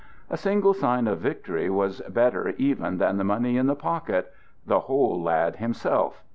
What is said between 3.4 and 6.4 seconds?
in the pocket the whole lad himself.